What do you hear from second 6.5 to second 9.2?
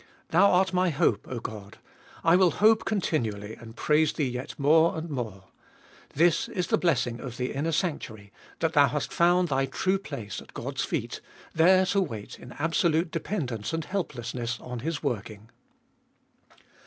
the blessing of the inner sanctuary, that thou 392 abe ftoliest of hast